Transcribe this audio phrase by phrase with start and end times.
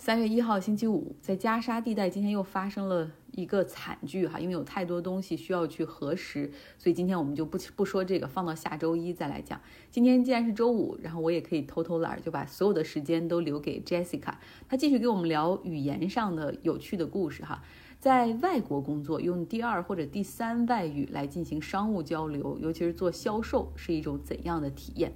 [0.00, 9.60] 三月一号星期五，在加沙地带，今天又发生了一个惨剧哈，因为有太多东西需要去核实，所以今天我们就不不说这个，放到下周一再来讲。
[9.90, 14.32] 今天既然是周五，然后我也可以偷偷懒儿，就把所有的时间都留给 Jessica，
[14.66, 17.62] 她继续给我们聊语言上的有趣的故事哈。
[17.98, 25.12] 在外国工作，用第二或者第三外语来进行商务交流，尤其是做销售，是一种怎样的体验？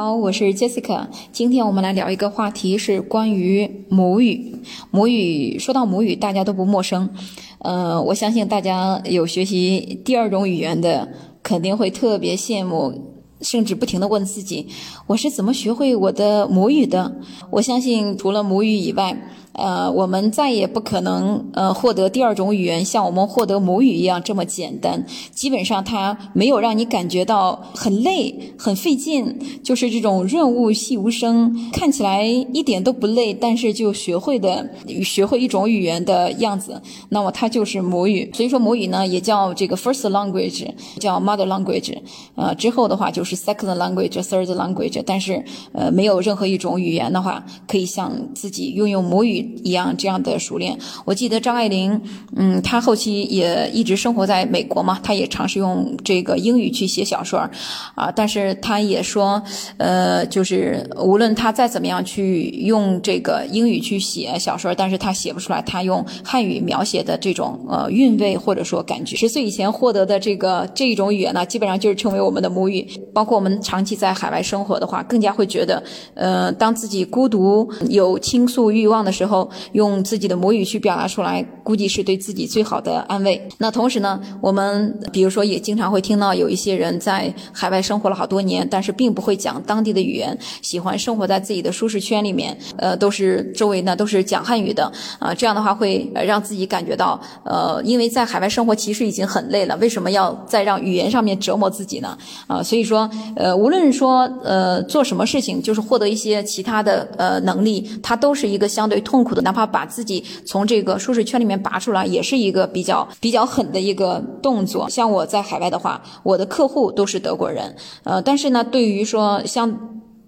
[0.00, 1.08] 好，我是 Jessica。
[1.32, 4.54] 今天我们来聊一个话题，是关于母语。
[4.92, 7.10] 母语说到母语，大家都不陌生。
[7.58, 11.08] 呃，我相信大家有学习第二种语言的，
[11.42, 14.68] 肯定会特别羡慕，甚至不停的问自己：
[15.08, 17.16] 我是怎么学会我的母语的？
[17.50, 19.20] 我相信，除了母语以外，
[19.52, 25.04] 呃，我们再也不可能呃获得第二种语言像我们获得母语一样这么简单。
[25.32, 34.68] 基本上它没有让你感觉到很累、很费劲，就是这种润物细无声，看起来一点都不累，但是就学会的
[35.04, 36.80] 学会一种语言的样子。
[37.08, 38.30] 那么它就是母语。
[38.32, 40.68] 所以说母语呢也叫这个 first language，
[41.00, 41.96] 叫 mother language。
[42.36, 45.02] 呃，之后的话就是 second language、third language。
[45.04, 49.37] 但是呃没有任何一种语言的话可以像自己拥有母语。
[49.62, 52.00] 一样这样的熟练，我记得张爱玲，
[52.36, 57.48] 嗯，她后期也一直生活在美国嘛，她也尝试用这个英语去写小说
[57.94, 59.42] 啊，但是她也说，
[59.76, 69.16] 呃，就是无论她再怎么样去用这个英语去写小说但是她写不出来她用汉语描写的这种呃韵味或者说感觉。
[69.16, 72.86] 十岁以前获得的这个这一种语言呢，基本上就是成为我们的母语。
[73.14, 75.82] 包括我们长期在海外生活的话，更加会觉得，
[76.14, 79.27] 呃，当自己孤独有倾诉欲望的时候。
[79.28, 83.40] 后用自己的母语去表达出来，估计是对自己最好的安慰。
[83.58, 92.56] 那同时呢，我们比如说也经常会听到有一些人在海外生活了好多年，但是并不会讲当地的语言，喜欢生活在自己的舒适圈里面。
[92.78, 102.16] 呃，都是周围呢都是讲汉语的啊，这样的话会让自己感觉到，呃，因为在海外生活其实已经很累了，为什么要再让语言上面折磨自己呢？
[102.46, 109.42] 啊，所以说，呃，无论说呃做什么事情，就是获得一些其他的呃能力，它都是一个相对痛痛苦的。
[109.42, 114.88] 哪怕把自己从这个舒适圈里面拔出来，也是一个比较比较狠的一个动作。
[114.88, 117.74] 像我在海外的话，我的客户都是德国人，
[118.04, 119.76] 呃，但是呢，对于说像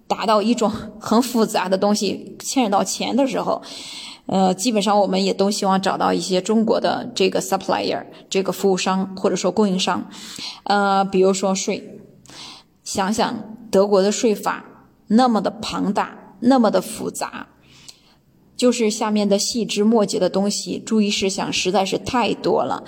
[0.07, 0.69] 达到一种
[0.99, 3.61] 很复杂的东西，牵扯到钱的时候，
[4.25, 10.03] 呃，基本上我们也都希望找到一些中国的这个 supplier，这个服务商或者说供应商，
[10.63, 12.01] 呃，比如说税，
[12.83, 13.33] 想想
[13.71, 14.65] 德国的税法
[15.07, 17.47] 那么的庞大，那么的复杂。
[18.61, 22.83] 就是下面的细枝末节的东西，注意事项实在是太多了。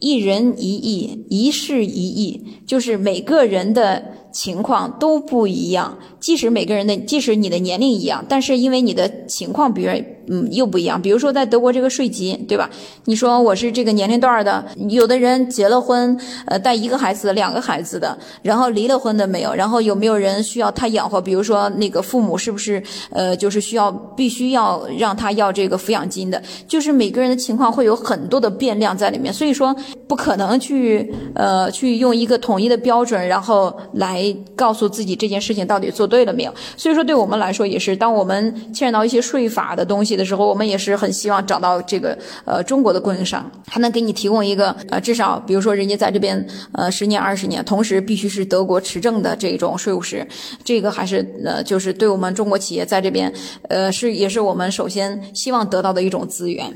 [0.00, 5.98] 一人一意，一事一意，就是每个人的情况都不一样。
[6.20, 9.90] 即使每个人的，即使你的年龄一样，但是因为你的情况，比如。
[10.30, 11.00] 嗯，又不一样。
[11.00, 12.68] 比如说，在德国这个税级，对吧？
[13.06, 21.18] 你说我是这个年龄段的，有的人结了婚，呃，带一个孩子、两个孩子的，然后离了婚的没有，然后有没有人需要他养活？
[21.18, 26.42] 比如说那个父母是不是呃，就是需要必须要让他要这个抚养金的？
[26.66, 29.74] 就是每个人的情况会有很多的变量在里面，所以说
[30.06, 34.17] 不可能去呃去用一个统一的标准，然后来
[34.54, 36.52] 告诉自己这件事情到底做对了没有。
[36.76, 40.08] 所以说，对我们来说也是，当我们牵扯到一些税法的东西。
[40.18, 50.26] 的时候，我们也是很希望找到这个呃中国的供应商，还能给你提供一个呃至少，比如说人家在这边呃十年二十年，同时必须是德国持证的这种税务师，
[50.64, 53.32] 这个还是呃就是对我们中国企业在这边
[53.68, 56.66] 呃是也是我们首先希望得到的一种资源。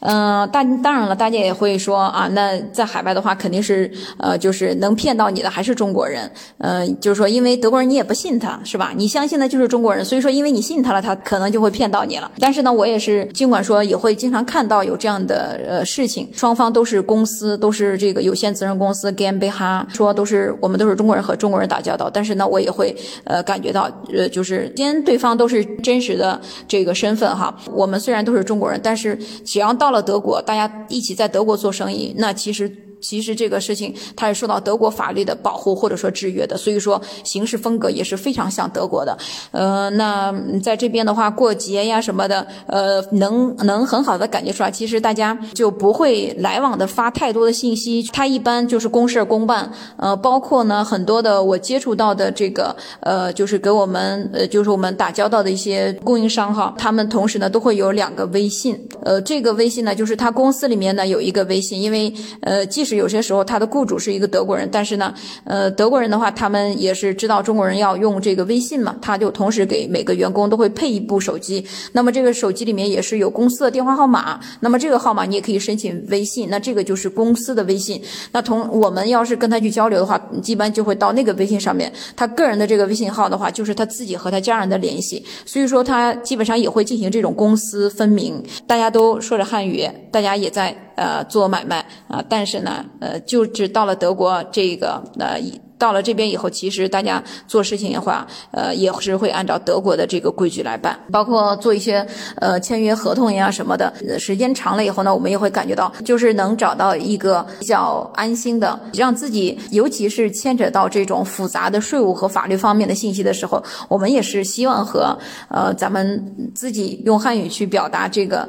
[0.00, 8.92] 嗯，但当然了，大家也会说啊，那在海外的话肯定是呃就是能骗到你的还是中国人，嗯，嗯就是说因为德国人你也不信他是吧？
[8.96, 12.30] 你相信的就是中国人，所以说因为你信他了，他可能就会骗到你了。
[12.38, 12.68] 但是呢。
[12.78, 22.94] 我也是，尽管说也会经常看到有这样的呃事情，双方都是公司，都是这个有限责任公司 GmbH，说都是我们都是中国人和中国人打交道，但是呢，我也会
[23.24, 32.70] 呃感觉到呃就是既然对方都是真实的这个身份哈，我们虽然都是中国人，但是只要到了德国，大家一起在德国做生意，那其实。
[33.00, 39.16] 其实这个事情它是受到德国法律的保护或者说制约的，所以说行事风格也是非常像德国的。
[39.52, 49.70] 呃，那在这边的话，过节呀什么的，呃，能能很好的感觉出来，其实大家就不会来往的发太多的信息，他一般就是公事公办。
[49.96, 58.78] 呃，包括呢很多的我接触到的这个呃，就是给我们呃，就是我们打交道的一些供应商哈，他们同时呢都会有两个微信。
[59.04, 65.12] 呃，这个微信呢就是他公司里面呢有一个微信，因为呃，即使是有些时候他的雇主是一个德国人，但是呢，
[65.44, 71.64] 呃，德国人的话，他们也是知道中国人要用这个微信嘛，他就同时给每个员工都会配一部手机。
[71.92, 78.00] 那么这个手机里面也是有公司的电话号码，那么这个号码你也可以申请微信，那这个就是公司的微信。
[78.32, 88.42] 那同我们要是跟他去交流的话，一般就会到那个微信上面，他个人的这个微信号的话，就是他自己和他家人的联系，所以说他基本上也会进行这种公私分明。
[88.66, 91.78] 大家都说着汉语，大家也在呃做买卖
[92.08, 95.38] 啊，但是呢，呃，就是到了德国这个呃。
[95.78, 102.04] 到了这边以后，其实大家做事情的话，呃，也是会按照德国的这个规矩来办，包括做一些
[102.40, 103.94] 呃签约合同呀什么的。
[104.18, 115.16] 时间长了以后呢，我们也会感觉到，就是能找到一个比较安心的，让自己，尤其是牵扯到这种复杂的税务和法律方面的信息的时候，我们也是希望和
[115.48, 118.48] 呃咱们自己用汉语去表达这个。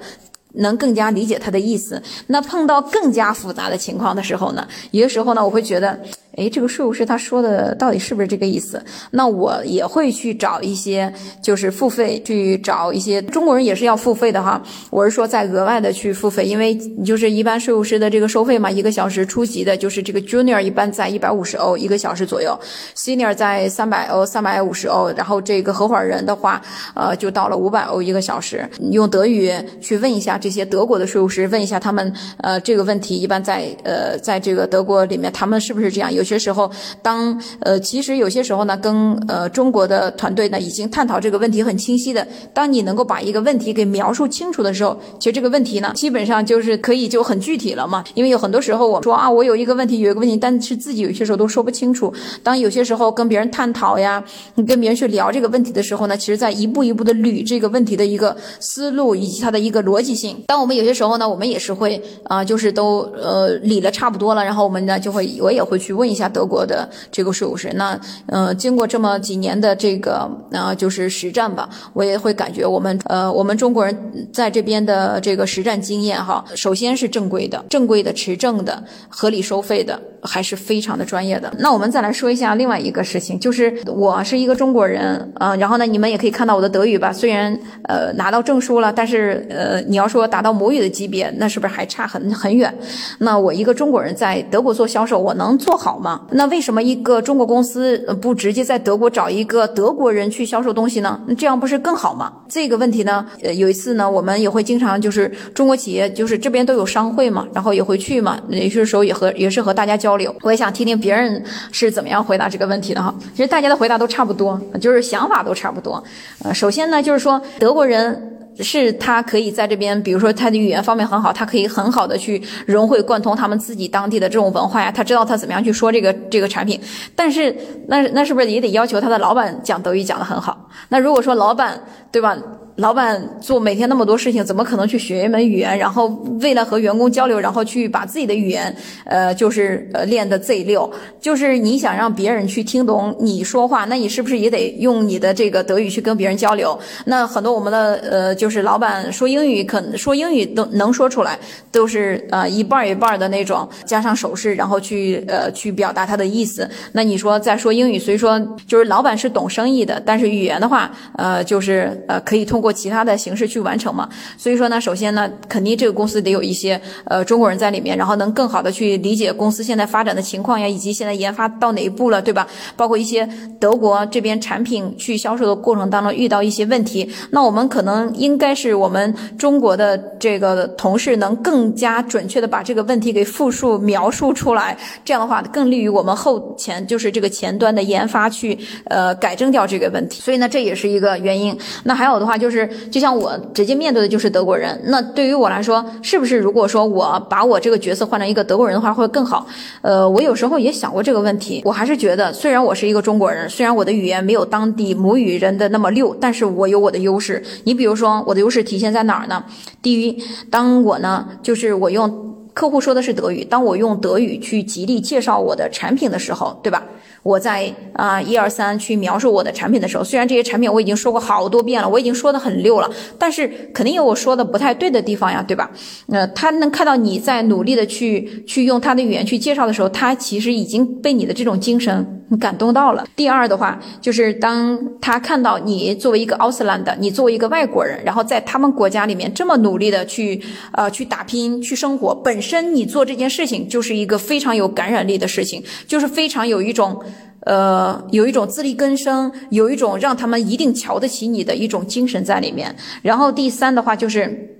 [0.56, 2.01] 能更加理解他的意思。
[2.28, 6.00] 那碰到更加复杂的情况的时候呢，有的时候呢，我会觉得，
[6.39, 8.81] 哎，这个税务师他说的到底是不是这个意思？
[9.12, 14.62] 那我也会去找一些，就是付费去找一些中国人也是要付费的哈。
[14.89, 22.57] 我是说在额外的去付费，因为就是一般税务师的这个收费嘛，一个小时初级的就是这个 junior 一般在一百五十欧一个小时左右
[22.95, 26.62] ，senior 在三百欧三百五十欧，然后这个合伙人的话，
[26.95, 28.68] 呃，就到了五百欧一个小时。
[28.91, 29.51] 用德语
[29.81, 30.38] 去问一下。
[30.39, 36.13] 这些德国的税务师问一下他们，呃，这个问题一般在呃，在这个德国里面，他们是不是这样？
[36.13, 36.69] 有些时候，
[37.01, 42.25] 当呃，其实有些时候呢，跟呃中国的团队呢已经探讨这个问题很清晰的。
[42.53, 48.03] 当你能够把一个问题给描述清楚的时候，其实这个问题呢，基本上就是可以就很具体了嘛。
[48.13, 52.13] 因为有很多时候我说啊，我有一个问题，有一个问题，但是自己有些时候都说不清楚。
[52.43, 54.23] 当有些时候跟别人探讨呀，
[54.55, 60.43] 你跟别人去聊这个问题的时候呢，其实在一步一步的捋这个问题的一个思路以及它的一个逻辑性。
[60.47, 67.71] 当我们有些时候呢，我们也是会啊，就是都呃理了差不多了，然后我们呢就会，我也会去问一下下德国的这个税务师。
[67.75, 81.51] 那呃，经过这么几年的这个呃，就是实战吧，我也会感觉我们呃，我们中国人在这边的这个实战经验哈，首先是正规的、正规的、持证的、合理收费的，还是非常的专业的。
[81.57, 90.50] 那我们再来说一下另外一个事情，就是我是一个中国人啊，然后呢，你们也可以看到我的德语吧，虽然呃拿到证书了，但是呃，你要说达到。
[90.50, 92.74] 母语的级别，那是不是还差很很远？
[93.19, 96.22] 那我一个中国人在德国做销售，我能做好吗？
[96.31, 101.19] 那为什么一个中国公司不直接在德国找一个德国人去销售东西呢？
[101.38, 102.31] 这样不是更好吗？
[102.48, 110.34] 这个问题呢，呃，有一次呢，我们也会经常就是中国企业，就是这边都有商会嘛，然后也会去嘛，有些时候也和也是和大家交流。
[110.42, 113.13] 我也想听听别人是怎么样回答这个问题的哈。
[113.36, 116.04] 其实大家的回答都差不多，就是想法都差不多。
[116.44, 118.36] 呃，首先呢，就是说德国人。
[118.61, 126.79] 是他可以在这边，比如说他的语言方面很好，他可以很好的去融会贯通他们自己当地的这种文化呀，他知道他怎么样去说这个这个产品。
[127.15, 127.56] 但是
[127.88, 130.69] 那那是不是也得要求他的老板讲德语讲得很好？
[130.89, 132.38] 那如果说老板对吧？
[132.79, 135.77] 老板做每天那么多事情，怎么可能去学一门语言？
[135.77, 136.07] 然后
[136.39, 138.73] 为了和员工交流，然后去把自己的语言，
[139.03, 140.89] 呃，就是呃练得 Z 六。
[141.19, 146.79] 就是你想让别人去听懂你说话，那你是不是也得用你的这个德语去跟别人交流？
[147.05, 151.37] 那很多我们的呃，就是老板说英语，可能说英语都能说出来，
[151.73, 156.69] 都是呃一半一半的那种，加上手势，然后去呃去表达他的意思。
[156.93, 162.69] 那你说在说英语，所以说就是老板是懂生意的，但是语言的话，呃，就是呃可以通过。
[162.71, 164.07] 其他的形式去完成嘛，
[164.38, 172.48] 所以说呢，首先呢，肯定这个公司得有一些呃中国人在里面，然后能更好的去理解公司现在发展的情况呀，以及现在研发到哪一步了，对吧？
[172.75, 173.27] 包括一些
[173.60, 190.22] 德国这边产品去销售的过程当中遇到一些问题，那我们可能应该是我们中国的这个同事能更加准确的把这个问题给复述描述出来，这样的话更利于我们后前就是这个前端的研发去呃改正掉这个问题。
[190.22, 191.58] 所以呢，这也是一个原因。
[191.84, 192.59] 那还有的话就是。
[192.89, 199.46] 就像我直接面对的就是德国人，那对于我来说，是不是如果说我把我这个角色换成一个德国人的话，会更好？
[199.82, 207.44] 呃，我有时候也想过这个问题，我还是觉得，虽然我是一个中国人，虽然我的语言没有当地母语人的那么溜，但是我有我的优势。
[207.66, 209.44] 你比如说，我的优势体现在哪儿呢？
[209.82, 216.84] 第一，当我呢，就是我用客户说的是德语，当我用德语去极力介绍我的产品的时候，对吧？
[217.23, 225.69] 我在啊一二三去描述我的产品的时候，虽然这些产品我已经说过好多遍了，我已经说的很溜了，但是肯定有我说的不太对的地方呀，对吧？
[226.07, 233.05] 呃，他能看到你在努力的去去用他的语言去介绍的时候，他其实已经被你的这种精神感动到了。
[233.15, 240.41] 第二的话，就是当他看到你作为一个奥斯兰的，你作为一个外国人，然后在他们国家里面这么努力的去
[240.74, 247.01] 呃去打拼去生活，本身你做这件事情就是一个非常有感染力的事情，就是非常有一种。
[247.45, 252.75] 呃，有一种自力更生，有一种让他们一定瞧得起你的一种精神在里面。
[253.01, 254.59] 然后第三的话就是，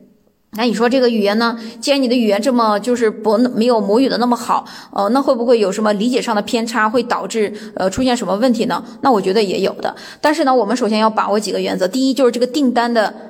[0.54, 1.58] 那你说这个语言呢？
[1.80, 8.84] 既然你的语言这么就是不没有母语的那么好，呃，那会不会有什么理解上的偏差，会导致呃出现什么问题呢？
[9.02, 9.96] 那我觉得也有的。
[10.20, 11.88] 但是呢，我们首先要把握几个原则。
[11.88, 13.29] 第一就是这个订单的。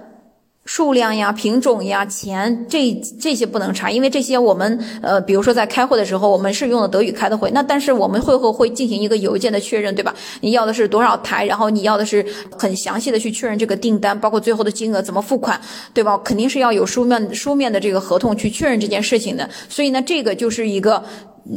[0.69, 10.13] 数量呀、品种呀、钱，这这些不能差，因为这些我们呃，比如说在开会的时候，我们是用的德语开的会，那但是我们会后会进行一个邮件的确认，对吧？
[10.41, 12.23] 你要的是多少台，然后你要的是
[12.55, 15.59] 很详细的去确认这个订单，包括最后的金额怎么付款，
[15.91, 16.15] 对吧？
[16.19, 21.03] 肯定是要有书面书面的这个合同去确认这件事情的，所以呢，这个就是一个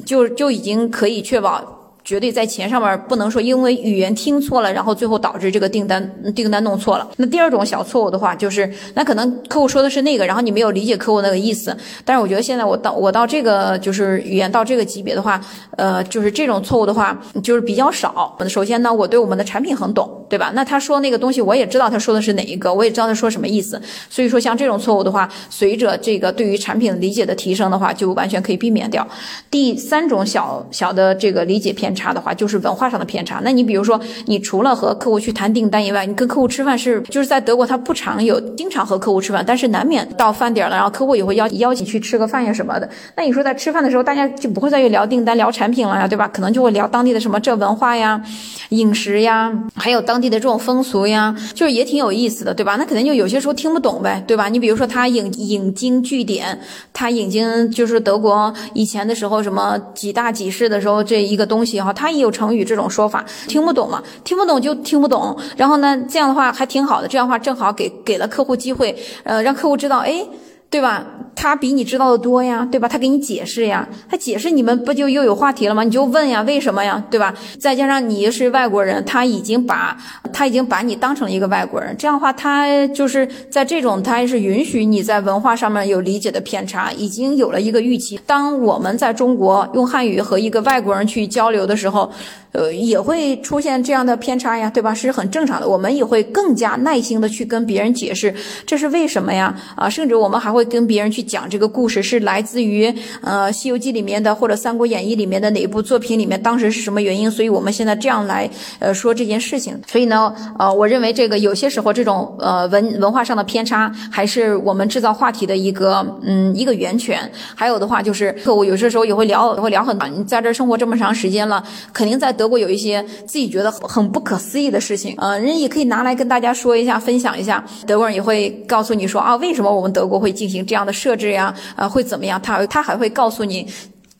[0.06, 1.81] 就就已经可以确保。
[2.04, 7.08] 绝对在钱上面不能说因为语言听错了，然后最后导致这个订单订单弄错了。
[7.16, 11.76] 那第二种小错误的话，就是那可能客户说的是那个，然后你没有理解客户那个意思。
[12.04, 15.40] 但是我觉得现在我到我到这个就是语言到这个级别的话，
[15.76, 18.36] 呃，就是这种错误的话就是比较少。
[18.48, 20.50] 首先呢，我对我们的产品很懂，对吧？
[20.54, 23.80] 那他说那个东西我也知道他说的是哪一个，我也知道他说什么意思。
[24.10, 29.06] 所以说像这种错误的话，随着这个对于产品理解的提升的话，就完全可以避免掉。
[29.52, 31.91] 第三种小小的这个理解偏。
[31.94, 33.40] 差的话就是文化上的偏差。
[33.42, 42.88] 那你比如说，你除了和客户去谈订单以外，你跟客户吃饭是就是在德国，他不常有经常和客户吃饭，但是难免到饭点了，然后客户也会邀邀请去吃个饭呀什么的。
[43.16, 46.28] 那你说在吃饭的时候，大家就不会再去聊订单、聊产品了呀，对吧？
[46.28, 48.22] 可能就会聊当地的什么这文化呀、
[48.70, 52.76] 饮食呀，还有当地的这种风俗呀，就是也挺有意思的，对吧？
[52.76, 54.48] 那肯定就有些时候听不懂呗，对吧？
[54.48, 56.58] 你比如说他引引经据典，
[56.92, 61.81] 他引经就是德国以前的时候什么几大几世的时候这一个东西。
[61.84, 64.02] 哈，他也有成语这种说法，听不懂嘛？
[64.24, 65.36] 听不懂就听不懂。
[65.56, 70.24] 然后呢，这样的话还挺好的，这样的话正好给给了客户机会，呃，让客户知道，哎。
[70.72, 71.06] 对吧？
[71.36, 72.88] 他比你知道的多呀，对吧？
[72.88, 75.82] 他给你解释呀，他解释你们不就又有话题了吗？
[75.82, 77.34] 你就问呀，为什么呀，对吧？
[77.58, 79.94] 再加上你是外国人，他已经把
[80.32, 88.18] 他已经把你当成一个外国人，这样的话，他就是在这种他是允许你在文化上面有理解的偏差，已经有了一个预期。
[88.26, 92.10] 当我们在中国用汉语和一个外国人去交流的时候，
[92.52, 94.94] 呃，也会出现这样的偏差呀，对吧？
[94.94, 95.68] 是很正常的。
[95.68, 100.62] 我们也会更加耐心的去跟别人解释这是为什么呀，啊，甚至我们还会。
[100.72, 102.86] 跟别人去讲这个故事是来自于
[103.20, 107.30] 呃《西游记》里面的或者《三国演义》里面的哪一部作品里面，当时是什么原因？
[107.30, 109.78] 所以我们现在这样来呃说这件事情。
[109.86, 117.30] 所以呢，呃，我认为这个有些时候这种呃文文化上的偏差，还是我们制造话题的一个嗯一个源泉。
[117.54, 120.08] 还有的话就是客户有些时候也会聊也，会聊很多。
[120.08, 127.64] 你在这生活这么长时间了，肯定在德国有一些自己觉得很不可思议的事情，呃，人也可以拿来跟大家说一下，分享一下。
[127.86, 132.42] 德国人也会告诉你说啊，为什么我们德国会进行这样的设置呀，啊，会怎么样？
[132.42, 133.64] 他他还会告诉你。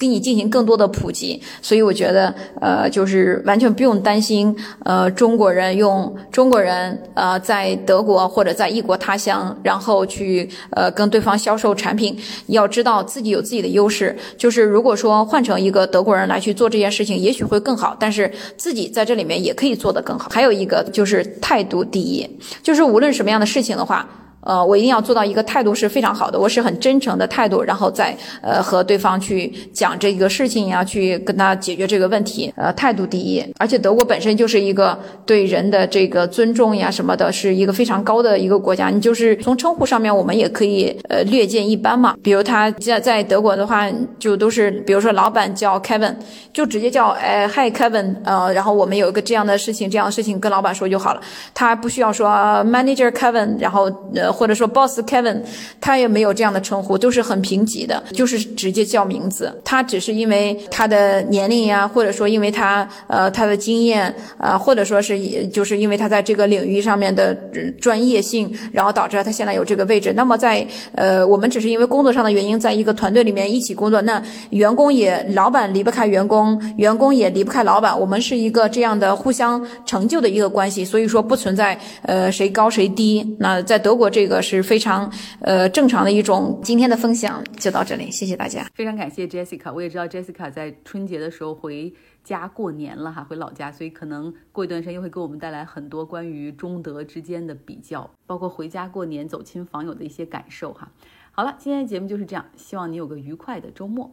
[0.02, 4.52] 给你进行更多的普及，所以我觉得，呃，就是完全不用担心，
[4.84, 12.18] 呃，中国人用中国人，呃，在德国或者在异国他乡，然后去呃跟对方销售产品，
[12.48, 14.16] 要知道自己有自己的优势。
[14.36, 20.28] 就是如果说换成一个德国人来去做这件事情，也许会更好，但是自己在这里面也可以做得更好。
[20.32, 22.28] 还有一个就是态度第一，
[22.60, 24.04] 就是无论什么样的事情的话。
[24.42, 32.52] 呃，我一定要做到一个态度是非常好的，我是很真诚的态度，然后再呃和对方去讲这个事情呀，去跟他解决这个问题。
[32.56, 38.88] 呃，态度第一，而且德国本身就是一个对人的这个尊重呀什么的，是一个非常高的一个国家。
[38.88, 42.16] 你就是从称呼上面，我们也可以呃略见一斑嘛。
[42.20, 46.14] 比如他在在德国的话，就都是比如说老板叫 Kevin，
[46.52, 51.20] 就直接叫哎 Hi Kevin，呃，然后我们有一个这样的事情，这样的事情跟老板说就好了，
[51.54, 52.28] 他不需要说
[52.66, 53.84] Manager Kevin，然后
[54.14, 54.31] 呃。
[54.32, 55.42] 或者说 Boss Kevin，
[55.80, 59.52] 他也没有这样的称呼，都是很平级的，就是直接叫名字。
[59.62, 67.36] 他只是因为他的年龄呀，或者说因为他呃他的经验啊，或者说是就是因为他在这个领域上面的
[67.80, 70.12] 专业性，然后导致他现在有这个位置。
[70.16, 80.84] 那么在呃我们只是因为工作上的原因，在一个团队里面一起工作，那员工也老板离不开员工，员工也离不开老板，我们是一个这样的互相成就的一个关系。
[80.84, 83.36] 所以说不存在呃谁高谁低。
[83.38, 84.21] 那在德国这。
[84.22, 86.60] 这个是非常呃正常的一种。
[86.62, 88.64] 今天的分享就到这里，谢谢大家。
[88.72, 100.88] 非常感谢 Jessica，我也知道 Jessica 在春节的时候回家过年了哈，回老家，所以可能过一段时间又会给我们带来很多关于中德之间的比较，包括回家过年走亲访友的一些感受哈。
[101.32, 104.08] 好了，今天的节目就是这样，希望你有个愉快的周末。